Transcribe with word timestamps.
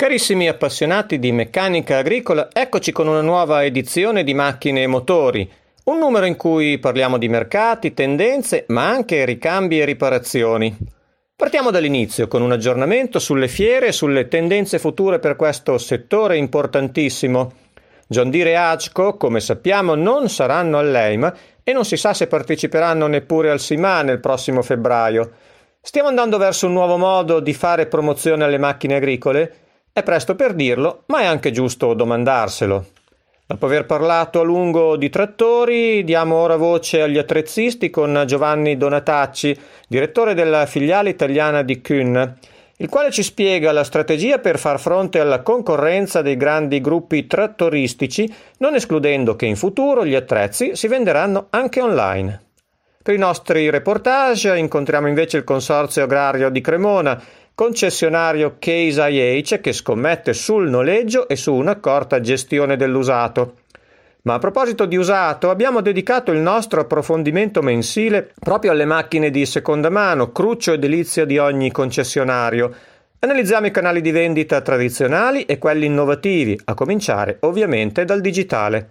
Carissimi 0.00 0.48
appassionati 0.48 1.18
di 1.18 1.30
meccanica 1.30 1.98
agricola, 1.98 2.48
eccoci 2.54 2.90
con 2.90 3.06
una 3.06 3.20
nuova 3.20 3.64
edizione 3.64 4.24
di 4.24 4.32
Macchine 4.32 4.82
e 4.82 4.86
Motori, 4.86 5.46
un 5.84 5.98
numero 5.98 6.24
in 6.24 6.36
cui 6.36 6.78
parliamo 6.78 7.18
di 7.18 7.28
mercati, 7.28 7.92
tendenze, 7.92 8.64
ma 8.68 8.88
anche 8.88 9.26
ricambi 9.26 9.78
e 9.78 9.84
riparazioni. 9.84 10.74
Partiamo 11.36 11.70
dall'inizio 11.70 12.28
con 12.28 12.40
un 12.40 12.50
aggiornamento 12.50 13.18
sulle 13.18 13.46
fiere 13.46 13.88
e 13.88 13.92
sulle 13.92 14.26
tendenze 14.26 14.78
future 14.78 15.18
per 15.18 15.36
questo 15.36 15.76
settore 15.76 16.38
importantissimo. 16.38 17.52
John 18.08 18.30
Deere 18.30 18.52
e 18.52 18.54
Agco, 18.54 19.18
come 19.18 19.40
sappiamo, 19.40 19.94
non 19.96 20.30
saranno 20.30 20.78
all'EIMA 20.78 21.36
e 21.62 21.74
non 21.74 21.84
si 21.84 21.98
sa 21.98 22.14
se 22.14 22.26
parteciperanno 22.26 23.06
neppure 23.06 23.50
al 23.50 23.60
SIMA 23.60 24.00
nel 24.00 24.20
prossimo 24.20 24.62
febbraio. 24.62 25.30
Stiamo 25.78 26.08
andando 26.08 26.38
verso 26.38 26.68
un 26.68 26.72
nuovo 26.72 26.96
modo 26.96 27.38
di 27.40 27.52
fare 27.52 27.84
promozione 27.84 28.44
alle 28.44 28.56
macchine 28.56 28.94
agricole? 28.94 29.68
È 29.92 30.04
presto 30.04 30.36
per 30.36 30.54
dirlo, 30.54 31.02
ma 31.06 31.22
è 31.22 31.24
anche 31.24 31.50
giusto 31.50 31.94
domandarselo. 31.94 32.86
Dopo 33.44 33.66
aver 33.66 33.86
parlato 33.86 34.38
a 34.38 34.44
lungo 34.44 34.96
di 34.96 35.10
trattori, 35.10 36.04
diamo 36.04 36.36
ora 36.36 36.54
voce 36.54 37.02
agli 37.02 37.18
attrezzisti 37.18 37.90
con 37.90 38.22
Giovanni 38.24 38.76
Donatacci, 38.76 39.58
direttore 39.88 40.34
della 40.34 40.66
filiale 40.66 41.10
italiana 41.10 41.62
di 41.62 41.80
Kuhn, 41.80 42.36
il 42.76 42.88
quale 42.88 43.10
ci 43.10 43.24
spiega 43.24 43.72
la 43.72 43.82
strategia 43.82 44.38
per 44.38 44.60
far 44.60 44.78
fronte 44.78 45.18
alla 45.18 45.42
concorrenza 45.42 46.22
dei 46.22 46.36
grandi 46.36 46.80
gruppi 46.80 47.26
trattoristici, 47.26 48.32
non 48.58 48.76
escludendo 48.76 49.34
che 49.34 49.46
in 49.46 49.56
futuro 49.56 50.06
gli 50.06 50.14
attrezzi 50.14 50.76
si 50.76 50.86
venderanno 50.86 51.48
anche 51.50 51.80
online. 51.80 52.42
Per 53.02 53.12
i 53.12 53.18
nostri 53.18 53.68
reportage 53.68 54.56
incontriamo 54.56 55.08
invece 55.08 55.38
il 55.38 55.44
Consorzio 55.44 56.04
Agrario 56.04 56.48
di 56.48 56.60
Cremona, 56.60 57.20
concessionario 57.60 58.56
Case 58.58 59.06
IH 59.06 59.60
che 59.60 59.74
scommette 59.74 60.32
sul 60.32 60.70
noleggio 60.70 61.28
e 61.28 61.36
su 61.36 61.52
un'accorta 61.52 62.18
gestione 62.18 62.74
dell'usato. 62.74 63.56
Ma 64.22 64.32
a 64.32 64.38
proposito 64.38 64.86
di 64.86 64.96
usato, 64.96 65.50
abbiamo 65.50 65.82
dedicato 65.82 66.32
il 66.32 66.38
nostro 66.38 66.80
approfondimento 66.80 67.60
mensile 67.60 68.32
proprio 68.38 68.70
alle 68.70 68.86
macchine 68.86 69.28
di 69.28 69.44
seconda 69.44 69.90
mano, 69.90 70.32
cruccio 70.32 70.72
e 70.72 70.78
delizia 70.78 71.26
di 71.26 71.36
ogni 71.36 71.70
concessionario. 71.70 72.74
Analizziamo 73.18 73.66
i 73.66 73.70
canali 73.70 74.00
di 74.00 74.10
vendita 74.10 74.62
tradizionali 74.62 75.44
e 75.44 75.58
quelli 75.58 75.84
innovativi, 75.84 76.58
a 76.64 76.72
cominciare 76.72 77.36
ovviamente 77.40 78.06
dal 78.06 78.22
digitale. 78.22 78.88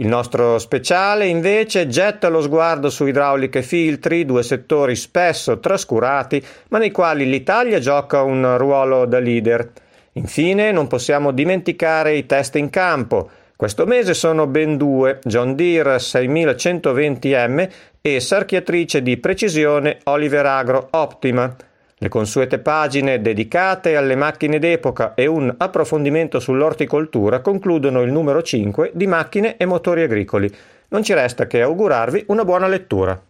Il 0.00 0.06
nostro 0.06 0.60
speciale 0.60 1.26
invece 1.26 1.88
getta 1.88 2.28
lo 2.28 2.40
sguardo 2.40 2.88
su 2.88 3.04
idrauliche 3.04 3.58
e 3.58 3.62
filtri, 3.62 4.24
due 4.24 4.44
settori 4.44 4.94
spesso 4.94 5.58
trascurati, 5.58 6.40
ma 6.68 6.78
nei 6.78 6.92
quali 6.92 7.28
l'Italia 7.28 7.80
gioca 7.80 8.22
un 8.22 8.56
ruolo 8.58 9.06
da 9.06 9.18
leader. 9.18 9.68
Infine 10.12 10.70
non 10.70 10.86
possiamo 10.86 11.32
dimenticare 11.32 12.14
i 12.14 12.26
test 12.26 12.54
in 12.54 12.70
campo. 12.70 13.28
Questo 13.56 13.86
mese 13.86 14.14
sono 14.14 14.46
ben 14.46 14.76
due, 14.76 15.18
John 15.24 15.56
Deere 15.56 15.96
6120M 15.96 17.68
e 18.00 18.20
sarchiatrice 18.20 19.02
di 19.02 19.16
precisione 19.16 19.98
Oliver 20.04 20.46
Agro 20.46 20.86
Optima. 20.92 21.56
Le 22.00 22.08
consuete 22.08 22.60
pagine 22.60 23.20
dedicate 23.20 23.96
alle 23.96 24.14
macchine 24.14 24.60
d'epoca 24.60 25.14
e 25.14 25.26
un 25.26 25.52
approfondimento 25.56 26.38
sull'orticoltura 26.38 27.40
concludono 27.40 28.02
il 28.02 28.12
numero 28.12 28.40
5 28.40 28.92
di 28.94 29.08
macchine 29.08 29.56
e 29.56 29.64
motori 29.66 30.02
agricoli. 30.02 30.48
Non 30.90 31.02
ci 31.02 31.12
resta 31.12 31.48
che 31.48 31.60
augurarvi 31.60 32.26
una 32.28 32.44
buona 32.44 32.68
lettura. 32.68 33.20